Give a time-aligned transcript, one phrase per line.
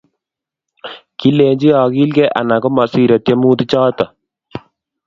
[1.19, 4.05] Kilenji agilge anan komasirei tyemutichoto.